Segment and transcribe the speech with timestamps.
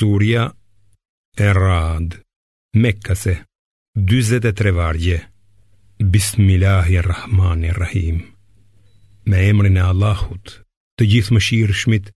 [0.00, 0.44] Surja
[1.36, 2.20] e Rad
[2.82, 3.44] Mekkase
[3.98, 5.28] 23 vargje
[6.12, 8.20] Bismillahirrahmanirrahim
[9.28, 10.46] Me emrin e Allahut
[10.96, 12.06] Të gjithë mëshirë shmit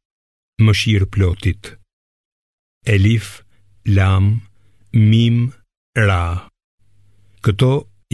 [0.64, 1.62] Mëshirë plotit
[2.96, 3.26] Elif,
[3.98, 4.26] Lam,
[5.10, 5.38] Mim,
[6.08, 6.22] Ra
[7.44, 7.70] Këto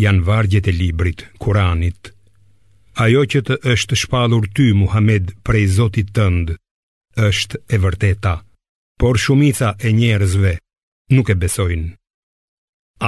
[0.07, 2.01] janë vargjet e librit, Kuranit
[3.07, 6.55] Ajo që të është shpalur ty Muhammed prej Zotit tëndë
[7.31, 8.35] është e vërteta
[9.01, 10.51] por shumica e njerëzve
[11.17, 11.89] nuk e besojnë.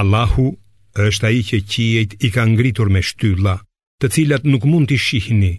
[0.01, 0.47] Allahu
[1.07, 3.57] është ai që qiejt i ka ngritur me shtylla,
[4.01, 5.53] të cilat nuk mund t'i shihni,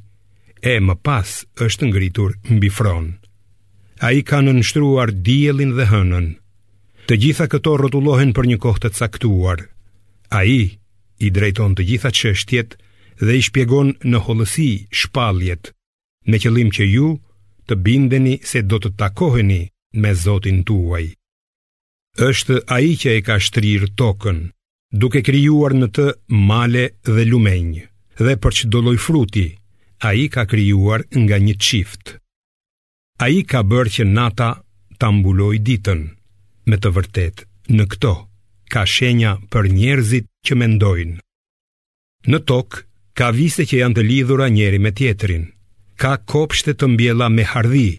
[0.74, 1.30] e më pas
[1.66, 3.06] është ngritur mbi fron.
[4.08, 6.28] Ai ka nënshtruar diellin dhe hënën.
[7.08, 9.60] Të gjitha këto rrotullohen për një kohë të caktuar.
[10.40, 10.56] Ai
[11.26, 12.70] i drejton të gjitha çështjet
[13.26, 14.70] dhe i shpjegon në hollësi
[15.00, 15.64] shpalljet
[16.30, 17.08] me qëllim që ju
[17.68, 19.64] të bindeni se do të takoheni
[19.94, 21.08] me Zotin tuaj.
[22.30, 24.40] Është ai që e ka shtrirë tokën,
[25.02, 26.08] duke krijuar në të
[26.50, 27.82] male dhe lumenj,
[28.26, 29.46] dhe për çdo lloj fruti,
[30.10, 32.16] ai ka krijuar nga një çift.
[33.26, 34.50] Ai ka bërë që nata
[35.00, 36.02] ta mbuloj ditën.
[36.70, 37.46] Me të vërtet,
[37.78, 38.14] në këto
[38.74, 41.20] ka shenja për njerëzit që mendojnë.
[42.32, 42.80] Në tokë
[43.18, 45.44] ka vise që janë të lidhura njëri me tjetrin.
[46.02, 47.98] Ka kopshte të mbjella me hardhi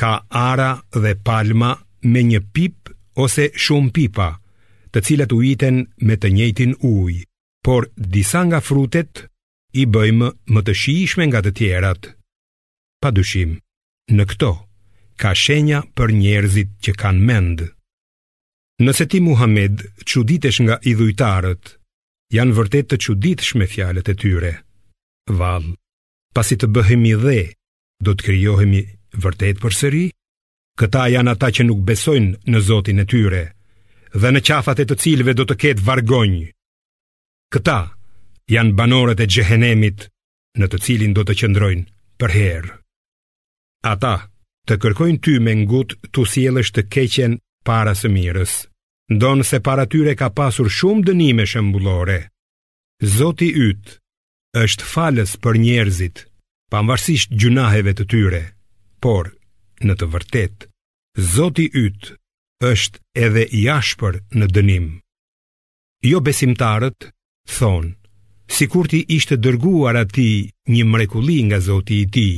[0.00, 0.12] ka
[0.46, 0.70] ara
[1.02, 1.70] dhe palma
[2.12, 2.92] me një pip
[3.24, 4.28] ose shumë pipa,
[4.92, 7.24] të cilat u iten me të njëjtin ujë,
[7.64, 9.24] por disa nga frutet
[9.80, 12.02] i bëjmë më të shijshme nga të tjerat.
[13.02, 13.08] Pa
[14.16, 14.50] në këto
[15.20, 17.58] ka shenja për njerëzit që kanë mend.
[18.84, 19.76] Nëse ti Muhammed
[20.10, 21.64] çuditesh nga idhujtarët,
[22.36, 24.52] janë vërtet të çuditshme fjalët e tyre.
[25.38, 25.66] Vall,
[26.34, 27.38] pasi të bëhemi dhe,
[28.04, 28.82] do të krijohemi
[29.24, 30.04] vërtet për sëri,
[30.78, 33.44] këta janë ata që nuk besojnë në Zotin e tyre,
[34.16, 36.48] dhe në qafat e të cilve do të ketë vargonjë.
[37.54, 37.76] Këta
[38.52, 40.06] janë banorët e gjehenemit
[40.60, 41.84] në të cilin do të qëndrojnë
[42.20, 42.72] për herë.
[43.92, 44.14] Ata
[44.68, 48.56] të kërkojnë ty me ngut të sielësht të keqen para së mirës,
[49.12, 52.20] ndonë se para tyre ka pasur shumë dënime shëmbullore.
[53.18, 53.98] Zoti ytë
[54.62, 56.16] është falës për njerëzit,
[56.70, 56.80] pa
[57.40, 58.42] gjunaheve të tyre
[59.06, 59.28] por
[59.86, 60.56] në të vërtet,
[61.32, 62.06] Zoti yt
[62.68, 64.86] është edhe i ashpër në dënim.
[66.10, 67.06] Jo besimtarët
[67.58, 67.92] thonë,
[68.56, 70.26] sikur ti ishte dërguar ati
[70.74, 72.28] një mrekulli nga Zoti i ti.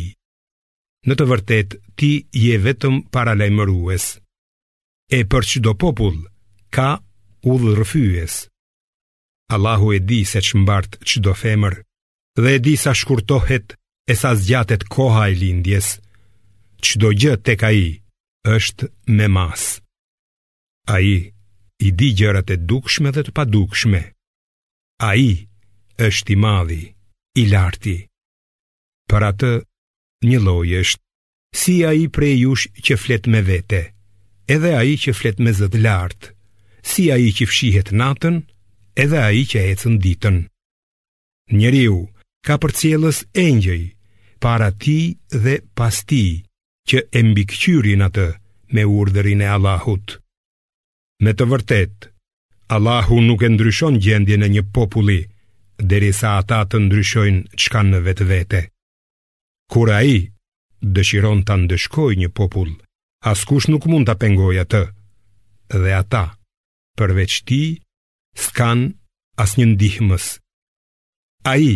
[1.08, 2.10] Në të vërtet, ti
[2.44, 4.04] je vetëm para lajmërues.
[5.16, 6.18] E për çdo popull
[6.74, 6.90] ka
[7.52, 8.34] udhë rëfyjes.
[9.56, 11.74] Allahu e di se që mbartë që do femër,
[12.42, 13.68] dhe e di sa shkurtohet
[14.04, 15.88] e sa zgjatet koha e lindjes.
[16.86, 17.88] Qdo gjë tek a i,
[18.56, 18.86] është
[19.18, 19.64] me mas.
[20.94, 21.16] A i,
[21.82, 24.00] i di gjërat e dukshme dhe të padukshme.
[25.02, 25.30] A i,
[26.08, 26.80] është i madhi,
[27.40, 27.98] i larti.
[29.10, 29.52] Për atë,
[30.28, 30.38] një
[30.80, 31.02] është,
[31.54, 33.82] si a i prej jush që flet me vete,
[34.46, 36.32] edhe a i që flet me zët lartë,
[36.82, 38.36] si a i që fshihet natën,
[39.02, 39.74] edhe a i që e
[40.04, 40.36] ditën.
[41.58, 41.98] Njëriu,
[42.46, 43.82] ka për cjeles engjëj,
[44.42, 46.47] para ti dhe pas ti,
[46.88, 48.26] që e mbikëqyrin atë
[48.76, 50.14] me urderin e Allahut.
[51.24, 51.96] Me të vërtet,
[52.76, 55.18] Allahu nuk e ndryshon gjendje në një populli,
[55.90, 58.60] deri sa ata të ndryshojnë qka në vetë vete.
[59.98, 60.18] a i,
[60.94, 62.72] dëshiron të ndëshkoj një popull,
[63.32, 64.82] askush nuk mund të pengoj atë,
[65.82, 66.24] dhe ata,
[66.98, 67.62] përveç ti,
[68.42, 68.78] s'kan
[69.42, 70.24] as një ndihmës.
[71.50, 71.74] A i,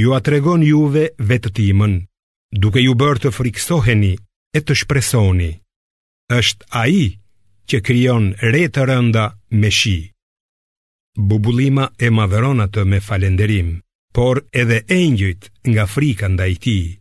[0.00, 1.94] ju atregon juve vetë timën,
[2.52, 4.12] duke ju bërë të friksoheni
[4.56, 5.50] e të shpresoni.
[6.32, 7.08] Është ai
[7.70, 9.26] që krijon re të rënda
[9.58, 10.10] me shi.
[11.16, 13.70] Bubullima e madhëron atë me falënderim,
[14.14, 16.98] por edhe engjëjt nga frika ndaj tij.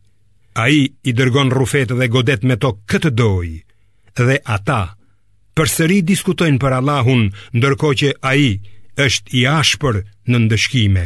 [0.56, 3.50] Ai i dërgon rufet dhe godet me to këtë doj
[4.16, 4.82] dhe ata
[5.60, 7.26] përsëri diskutojnë për Allahun
[7.58, 8.46] ndërkohë që ai
[9.06, 9.98] është i ashpër
[10.32, 11.04] në ndëshkime.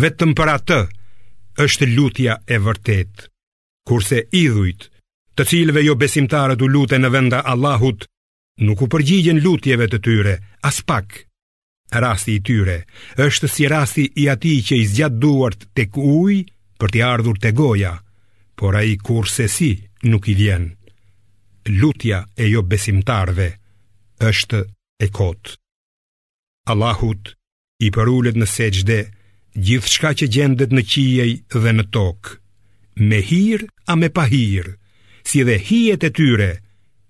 [0.00, 0.80] Vetëm për atë
[1.62, 3.26] është lutja e vërtet
[3.88, 4.90] Kurse idhujt
[5.36, 8.04] Të cilve jo besimtare u lute në venda Allahut
[8.66, 11.22] Nuk u përgjigjen lutjeve të tyre As pak
[12.02, 12.78] Rasti i tyre
[13.22, 16.44] është si rasti i ati që i zgjat duart të kuj
[16.78, 17.94] Për t'i ardhur të goja
[18.56, 19.70] Por a i kurse si
[20.04, 20.66] nuk i vjen
[21.80, 23.48] Lutja e jo besimtarve
[24.28, 24.60] është
[25.02, 25.54] e kot
[26.70, 27.30] Allahut
[27.86, 28.98] i përullet në seqde
[29.64, 31.30] gjithë shka që gjendet në qiej
[31.62, 32.36] dhe në tokë,
[33.08, 34.74] me hirë a me pahirë,
[35.26, 36.50] si dhe hijet e tyre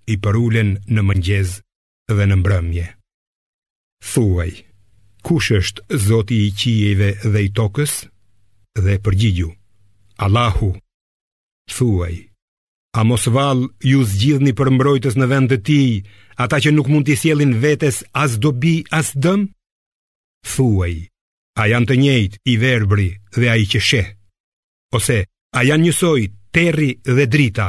[0.08, 1.56] i përulen në mëngjez
[2.14, 2.86] dhe në mbrëmje.
[4.12, 4.52] Thuaj,
[5.26, 8.04] kush është zoti i qiejve dhe i tokës?
[8.76, 9.48] Dhe përgjigju,
[10.20, 10.70] Allahu,
[11.72, 12.14] thuaj,
[12.96, 15.80] a mos val ju zgjidhni për mbrojtës në vend të ti,
[16.40, 19.48] ata që nuk mund t'i sjelin vetes as dobi as dëm?
[20.54, 20.92] thuaj,
[21.56, 23.06] A janë të njëjt i verbri
[23.36, 24.08] dhe a i që sheh?
[24.98, 25.16] Ose,
[25.56, 27.68] a janë njësoj terri dhe drita?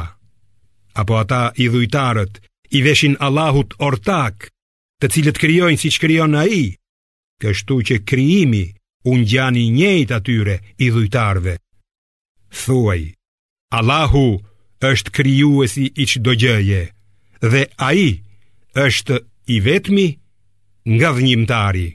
[1.00, 2.36] Apo ata i dhujtarët
[2.76, 4.50] i veshin Allahut ortak,
[5.00, 6.66] të cilët kryojnë si që kryon a i?
[7.40, 8.64] Kështu që kryimi
[9.08, 11.56] unë gjani njëjt atyre i dhujtarve.
[12.64, 13.02] Thuaj,
[13.78, 14.26] Allahu
[14.90, 16.82] është kryuesi i që do gjëje,
[17.52, 18.08] dhe a i
[18.84, 19.16] është
[19.56, 20.06] i vetmi
[20.92, 21.88] nga dhënjimtari.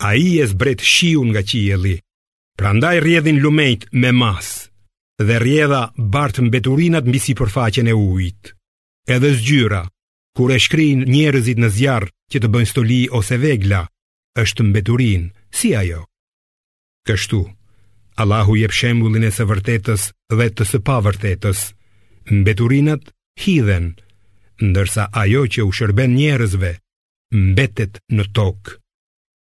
[0.00, 1.96] A i e zbret shiun nga qieli
[2.58, 4.70] Prandaj rjedhin lumejt me mas
[5.26, 5.82] Dhe rjedha
[6.14, 8.42] bart mbeturinat mbi si përfaqen e ujt
[9.14, 9.82] Edhe zgjyra
[10.36, 13.80] Kur e shkrin njerëzit në zjarë që të bëjnë stoli ose vegla
[14.42, 15.22] është mbeturin,
[15.58, 16.04] si ajo
[17.08, 17.40] Kështu
[18.22, 20.02] Allahu jep shembullin e së vërtetës
[20.38, 21.60] dhe të së pavërtetës
[22.38, 23.02] Mbeturinat
[23.42, 23.96] hidhen
[24.68, 26.70] Ndërsa ajo që u shërben njerëzve
[27.34, 28.78] Mbetet në tokë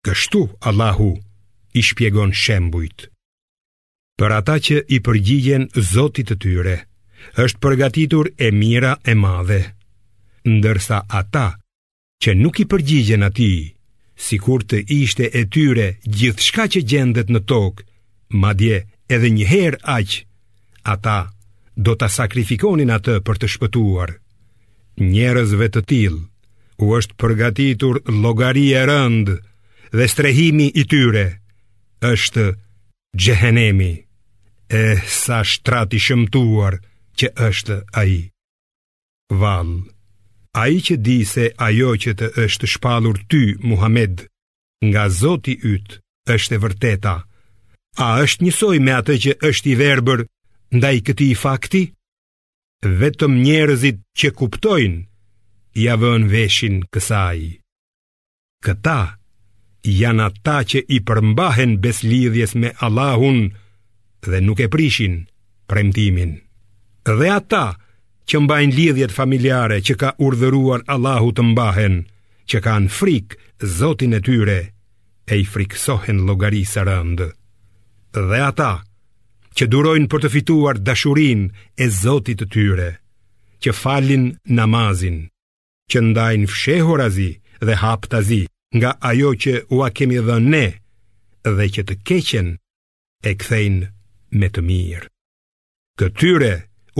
[0.07, 1.09] Kështu Allahu
[1.77, 3.03] i shpjegon shembujt.
[4.19, 6.73] Për ata që i përgjigjen Zotit të tyre,
[7.43, 9.59] është përgatitur e mira e madhe.
[10.55, 11.45] Ndërsa ata
[12.23, 13.51] që nuk i përgjigjen ati,
[14.27, 15.87] si kur të ishte e tyre
[16.17, 17.85] gjithë shka që gjendet në tokë,
[18.41, 18.81] madje
[19.13, 20.23] edhe njëherë aqë,
[20.95, 21.19] ata
[21.77, 24.17] do të sakrifikonin atë për të shpëtuar.
[25.13, 26.21] Njerëzve të tilë,
[26.83, 29.37] u është përgatitur logari e rëndë,
[29.97, 31.25] dhe strehimi i tyre
[32.11, 32.45] është
[33.23, 33.93] gjehenemi,
[34.71, 34.83] e
[35.23, 36.73] sa shtrati shëmtuar
[37.19, 38.23] që është aji.
[39.41, 39.69] Val,
[40.63, 44.23] aji që di se ajo që të është shpalur ty, Muhammed,
[44.89, 45.95] nga zoti ytë
[46.35, 47.15] është e vërteta,
[47.99, 50.23] a është njësoj me atë që është i verber
[50.77, 51.83] ndaj këti i fakti,
[53.01, 55.01] vetëm njerëzit që kuptojnë,
[55.83, 57.39] ja vën veshin kësaj.
[58.65, 58.99] Këta,
[59.87, 63.49] janë ata që i përmbahen beslidhjes me Allahun
[64.25, 65.25] dhe nuk e prishin
[65.67, 66.37] premtimin.
[67.05, 67.73] Dhe ata
[68.29, 71.95] që mbajnë lidhjet familjare që ka urdhëruar Allahu të mbahen,
[72.49, 74.59] që kanë frikë Zotin e tyre
[75.29, 76.17] e i friksohen
[76.65, 77.27] së rëndë.
[78.13, 78.83] Dhe ata
[79.55, 82.89] që durojnë për të fituar dashurinë e Zotit të tyre,
[83.61, 85.29] që falin namazin,
[85.91, 87.31] që ndajnë fshehurazi
[87.61, 88.45] dhe haptazi,
[88.75, 90.65] nga ajo që ua kemi dhe ne
[91.55, 92.47] dhe që të keqen
[93.29, 93.81] e kthejnë
[94.39, 95.07] me të mirë.
[95.99, 96.51] Këtyre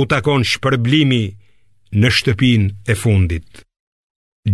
[0.02, 1.24] u takon shpërblimi
[2.00, 3.50] në shtëpin e fundit.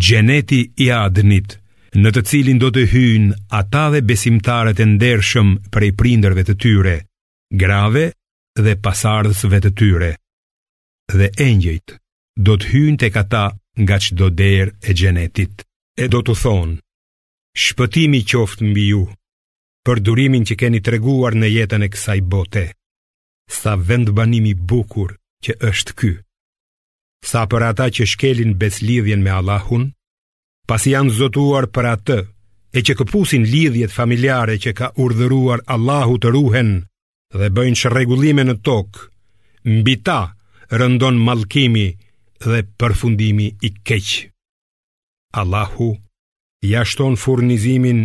[0.04, 1.58] Gjeneti i adnit,
[1.98, 6.96] në të cilin do të hynë ata dhe besimtarët e ndershëm prej prinderve të tyre,
[7.62, 8.06] grave
[8.64, 10.12] dhe pasardhësve të tyre,
[11.20, 11.96] dhe engjëjt
[12.46, 13.44] do të hynë të kata
[13.84, 15.64] nga që do derë e gjenetit,
[15.98, 16.76] e do të thonë,
[17.58, 19.00] shpëtimi qoftë mbi ju
[19.88, 22.64] për durimin që keni treguar në jetën e kësaj bote.
[23.50, 25.16] Sa vend banimi bukur
[25.46, 26.12] që është ky.
[27.26, 29.88] Sa për ata që shkelin beslidhjen me Allahun,
[30.70, 32.18] pasi janë zotuar për atë
[32.78, 36.70] e që këpusin lidhjet familjare që ka urdhëruar Allahu të ruhen
[37.34, 39.06] dhe bëjnë shregullime në tokë,
[39.80, 40.20] mbi ta
[40.78, 41.88] rëndon malkimi
[42.46, 44.28] dhe përfundimi i keqë.
[45.42, 46.04] Allahu të ruhen.
[46.72, 48.00] Ja shton furnizimin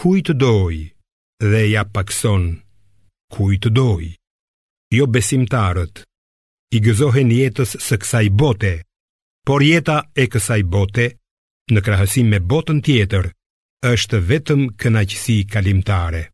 [0.00, 0.74] kuj të doj
[1.52, 2.46] dhe ja pakson
[3.34, 4.08] kuj të doj
[4.96, 6.00] Jo besimtarët
[6.76, 8.72] i gëzohen jetës së kësaj bote
[9.48, 11.06] Por jeta e kësaj bote
[11.74, 13.30] në krahësim me botën tjetër
[13.92, 16.24] është vetëm kënaqësi kalimtare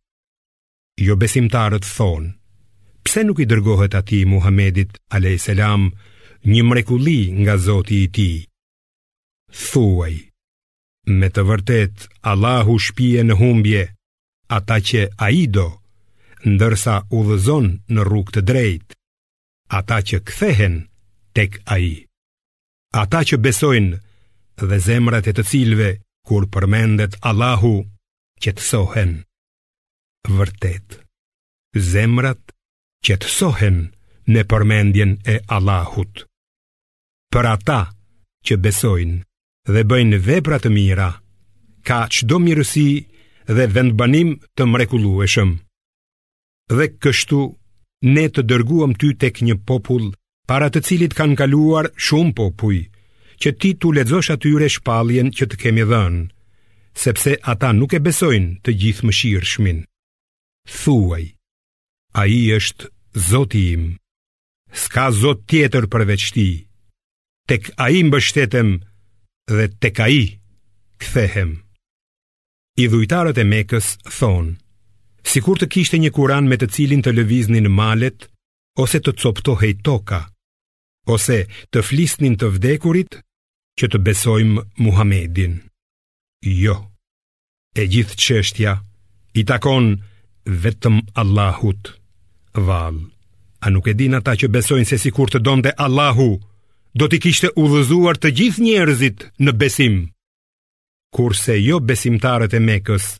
[1.06, 2.32] Jo besimtarët thonë
[3.04, 5.46] Pse nuk i dërgohet ati Muhammedit a.s.
[6.54, 8.30] një mrekuli nga zoti i ti
[9.68, 10.14] Thuaj
[11.10, 13.82] Me të vërtet, Allahu shpije në humbje
[14.54, 15.64] Ata që a i do
[16.46, 18.94] Ndërsa u dhëzon në rrug të drejt
[19.78, 20.76] Ata që këthehen
[21.34, 21.96] tek a i
[23.02, 23.98] Ata që besojnë
[24.68, 25.90] dhe zemrat e të cilve
[26.28, 27.74] Kur përmendet Allahu
[28.42, 29.12] që të sohen
[30.38, 31.00] Vërtet
[31.74, 32.54] Zemrat
[33.06, 33.80] që të sohen
[34.30, 36.26] në përmendjen e Allahut
[37.32, 37.80] Për ata
[38.46, 39.18] që besojnë
[39.68, 41.08] dhe bëjnë vepra të mira.
[41.86, 42.90] Ka çdo mirësi
[43.46, 45.50] dhe vendbanim të mrekullueshëm.
[46.72, 47.40] Dhe kështu
[48.14, 50.10] ne të dërguam ty tek një popull
[50.48, 52.78] para të cilit kanë kaluar shumë popuj,
[53.42, 56.22] që ti tu lexosh atyre shpalljen që të kemi dhënë,
[57.02, 59.78] sepse ata nuk e besojnë të gjithë mëshirshmin.
[60.80, 61.24] Thuaj,
[62.14, 62.90] a i është
[63.30, 63.84] zoti im,
[64.74, 66.48] s'ka zot tjetër përveçti,
[67.48, 68.76] tek a i mbështetem
[69.56, 70.22] dhe të ka i,
[71.00, 71.50] këthehem.
[72.82, 74.54] I dhujtarët e mekës thonë,
[75.30, 78.26] si kur të kishte një kuran me të cilin të lëviznin malet,
[78.84, 80.20] ose të coptohej toka,
[81.14, 81.38] ose
[81.70, 83.18] të flisnin të vdekurit,
[83.78, 85.54] që të besojmë Muhamedin.
[86.64, 86.74] Jo,
[87.80, 88.72] e gjithë qështja,
[89.40, 89.86] i takon
[90.64, 91.94] vetëm Allahut.
[92.66, 92.98] Val,
[93.64, 96.40] a nuk e din ata që besojnë se si kur të donde Allahut,
[96.94, 99.94] do t'i kishte udhëzuar të gjithë njerëzit në besim.
[101.16, 103.14] Kurse jo besimtarët e Mekës,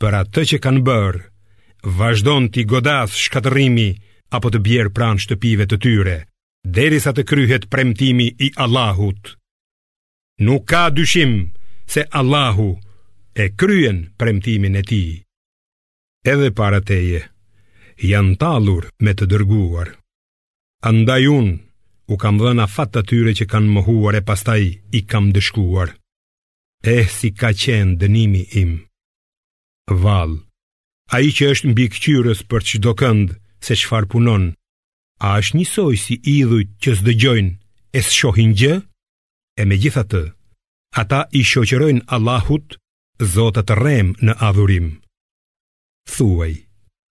[0.00, 1.22] për atë që kanë bërë,
[1.98, 3.88] vazhdon t'i godas shkatërimi
[4.36, 6.16] apo të bjerë pranë shtëpive të tyre,
[6.64, 9.36] derisa të kryhet premtimi i Allahut.
[10.44, 11.50] Nuk ka dyshim
[11.88, 12.70] se Allahu
[13.36, 15.20] e kryen premtimin e tij.
[16.24, 17.24] Edhe para teje
[18.08, 19.88] janë talur me të dërguar.
[20.90, 21.56] Andaj unë
[22.12, 24.62] u kam dhëna fatë të tyre që kanë mëhuar e pastaj
[24.98, 25.88] i kam dëshkuar.
[26.96, 28.72] Eh, si ka qenë dënimi im.
[30.02, 30.30] Val,
[31.14, 33.34] a i që është mbi këqyrës për që do këndë,
[33.64, 34.44] se farë punon,
[35.20, 37.54] a është njësoj si idhuj që zdëgjojnë
[37.98, 38.74] e së shohin gjë?
[39.60, 40.22] E me gjitha të,
[41.00, 42.76] ata i shoqërojnë Allahut,
[43.34, 44.88] zotat rem në adhurim.
[46.14, 46.52] Thuaj,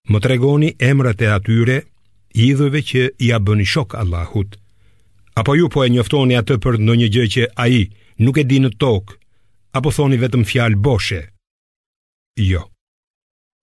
[0.09, 1.77] më tregoni emrat e atyre,
[2.47, 4.55] idhujve që i abëni shok Allahut,
[5.39, 7.79] Apo ju po e njoftoni atë për në një gjë që a i
[8.25, 9.17] nuk e di në tokë,
[9.77, 11.19] apo thoni vetëm fjalë boshe?
[12.41, 12.63] Jo,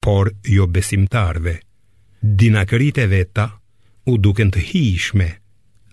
[0.04, 1.54] por jo besimtarve,
[2.22, 3.46] dinakërit e veta
[4.10, 5.26] u duken të hishme,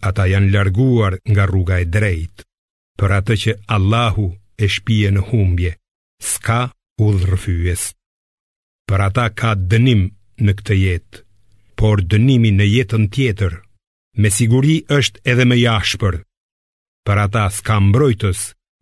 [0.07, 2.45] ata janë larguar nga rruga e drejtë,
[2.99, 4.27] për atë që Allahu
[4.61, 5.73] e shpije në humbje,
[6.29, 6.61] s'ka
[7.01, 7.87] u dhërfyës.
[8.85, 10.05] Për ata ka dënim
[10.45, 11.21] në këtë jetë,
[11.79, 13.61] por dënimi në jetën tjetër
[14.19, 16.17] me siguri është edhe më jashpër.
[17.07, 18.41] Për ata s'ka mbrojtës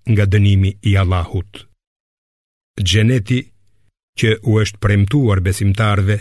[0.09, 1.65] nga dënimi i Allahut.
[2.81, 3.39] Gjeneti,
[4.19, 6.17] që u është premtuar besimtarve,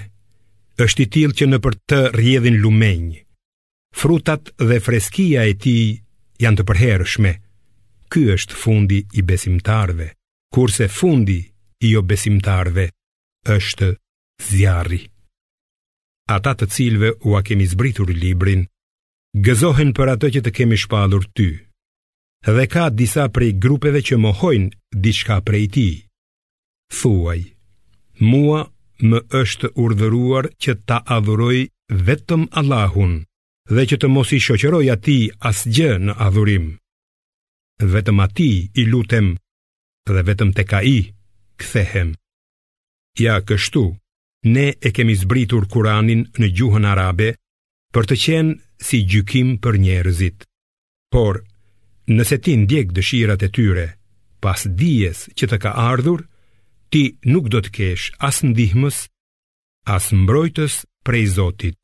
[0.85, 3.23] është i tilë që në për të rjedhin lumenjë.
[3.99, 5.77] Frutat dhe freskia e ti
[6.45, 7.33] janë të përherëshme.
[8.13, 10.09] Ky është fundi i besimtarve,
[10.55, 11.39] kurse fundi
[11.85, 12.87] i jo besimtarve
[13.57, 13.89] është
[14.49, 15.03] zjarri.
[16.29, 18.65] Ata të cilve u a kemi zbritur librin,
[19.37, 21.49] gëzohen për atë që të kemi shpallur ty.
[22.47, 25.89] Dhe ka disa prej grupeve që mohojnë diçka prej ti.
[27.01, 27.41] Thuaj,
[28.25, 28.63] mua
[29.11, 31.59] më është urdhëruar që ta adhuroj
[32.07, 33.19] vetëm Allahun
[33.69, 35.19] dhe që të mos i shoqëroj ati
[35.51, 36.69] asgjë në adhurim.
[37.93, 39.35] Vetëm ati i lutem
[40.09, 40.99] dhe vetëm te ka i
[41.61, 42.15] kthehem.
[43.21, 43.85] Ja kështu,
[44.55, 47.35] ne e kemi zbritur Kuranin në gjuhën arabe
[47.95, 50.45] për të qenë si gjykim për njerëzit.
[51.13, 51.43] Por,
[52.09, 53.87] nëse ti ndjek dëshirat e tyre,
[54.43, 56.23] pas dijes që të ka ardhur,
[56.93, 58.99] ti nuk do të kesh as ndihmës,
[59.91, 61.81] as mbrojtës prej Zotit.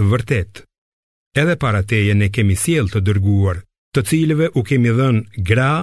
[0.00, 0.64] Vërtet,
[1.38, 3.60] edhe para teje ne kemi siel të dërguar,
[3.94, 5.74] të cilëve u kemi dhënë gra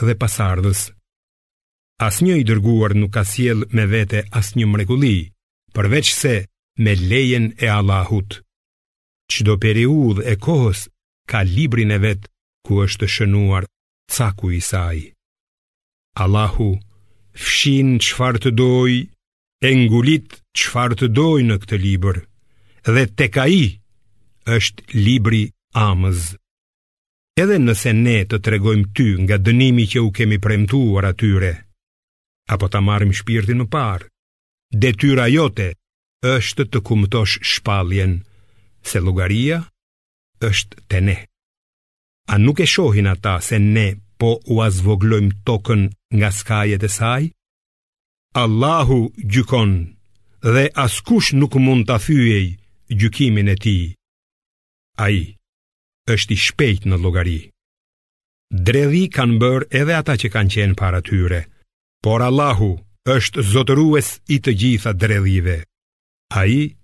[0.00, 0.88] dhe pasardhës.
[2.00, 5.16] As një i dërguar nuk ka siel me vete as një mrekuli,
[5.74, 6.34] përveç se
[6.78, 8.38] me lejen e Allahut.
[9.30, 10.86] Qdo periud e kohës
[11.28, 12.30] ka librin e vetë
[12.66, 13.66] ku është shënuar
[14.14, 15.00] caku i saj.
[16.22, 16.70] Allahu
[17.42, 18.94] fshin qfar të doj,
[19.68, 22.16] e ngulit qfar të doj në këtë libër,
[22.94, 23.62] dhe te ka i
[24.56, 25.44] është libri
[25.84, 26.24] amëz.
[27.38, 31.52] Edhe nëse ne të tregojmë ty nga dënimi që u kemi premtuar atyre,
[32.54, 34.08] apo ta marim shpirtin në parë,
[34.82, 35.68] detyra jote
[36.32, 38.18] është të kumëtosh shpaljenë,
[38.82, 39.60] se llogaria
[40.40, 41.16] është te ne.
[42.28, 43.86] A nuk e shohin ata se ne
[44.20, 45.82] po u azvoglojmë tokën
[46.16, 47.22] nga skajet e saj?
[48.42, 49.00] Allahu
[49.32, 49.70] gjykon
[50.54, 52.46] dhe askush nuk mund të thyej
[53.00, 53.78] gjykimin e ti.
[55.04, 55.18] Ai
[56.12, 57.40] është i shpejt në logari.
[58.68, 61.42] Dredhi kanë bërë edhe ata që kanë qenë para tyre,
[62.02, 62.70] por Allahu
[63.14, 65.58] është zotërues i të gjitha dredhive.
[66.36, 66.77] A i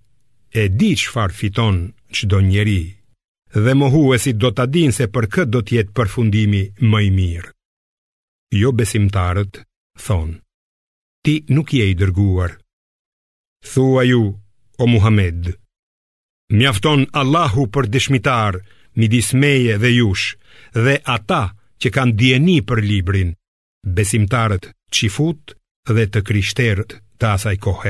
[0.54, 1.78] e di farë fiton
[2.14, 2.82] që do njeri,
[3.64, 7.50] dhe mohuesit do të din se për këtë do tjetë përfundimi më i mirë.
[8.60, 9.58] Jo besimtarët,
[10.04, 10.36] thonë,
[11.24, 12.52] ti nuk je i dërguar.
[13.70, 14.22] Thua ju,
[14.78, 15.56] o Muhammed,
[16.54, 18.60] mjafton Allahu për dishmitar,
[18.98, 20.36] midis meje dhe jush,
[20.84, 21.44] dhe ata
[21.80, 23.34] që kanë djeni për librin,
[23.96, 25.58] besimtarët qifut
[25.94, 27.58] dhe të krishterët të asaj